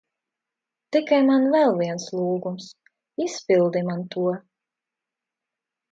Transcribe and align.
Tikai 0.95 1.19
man 1.27 1.45
vēl 1.57 1.75
viens 1.83 2.07
lūgums. 2.19 2.71
Izpildi 3.29 3.87
man 3.91 4.05
to. 4.17 4.33